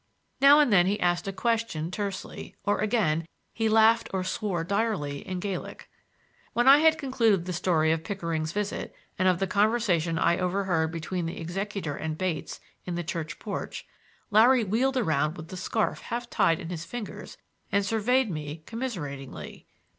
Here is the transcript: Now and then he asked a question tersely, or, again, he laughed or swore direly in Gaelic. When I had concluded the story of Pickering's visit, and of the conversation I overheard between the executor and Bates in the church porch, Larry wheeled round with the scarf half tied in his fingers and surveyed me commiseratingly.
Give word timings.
Now 0.39 0.59
and 0.59 0.73
then 0.73 0.87
he 0.87 0.99
asked 0.99 1.27
a 1.27 1.31
question 1.31 1.91
tersely, 1.91 2.55
or, 2.65 2.79
again, 2.79 3.27
he 3.53 3.69
laughed 3.69 4.09
or 4.11 4.23
swore 4.23 4.63
direly 4.63 5.19
in 5.27 5.39
Gaelic. 5.39 5.91
When 6.53 6.67
I 6.67 6.79
had 6.79 6.97
concluded 6.97 7.45
the 7.45 7.53
story 7.53 7.91
of 7.91 8.03
Pickering's 8.03 8.51
visit, 8.51 8.95
and 9.19 9.27
of 9.27 9.37
the 9.37 9.45
conversation 9.45 10.17
I 10.17 10.39
overheard 10.39 10.91
between 10.91 11.27
the 11.27 11.39
executor 11.39 11.95
and 11.95 12.17
Bates 12.17 12.59
in 12.83 12.95
the 12.95 13.03
church 13.03 13.37
porch, 13.37 13.85
Larry 14.31 14.63
wheeled 14.63 14.95
round 14.97 15.37
with 15.37 15.49
the 15.49 15.55
scarf 15.57 15.99
half 15.99 16.27
tied 16.31 16.59
in 16.59 16.69
his 16.69 16.83
fingers 16.83 17.37
and 17.71 17.85
surveyed 17.85 18.31
me 18.31 18.63
commiseratingly. 18.65 19.67